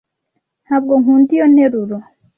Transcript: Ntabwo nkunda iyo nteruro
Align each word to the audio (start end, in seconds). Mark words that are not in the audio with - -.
Ntabwo 0.65 0.93
nkunda 1.01 1.31
iyo 1.35 1.45
nteruro 1.53 1.97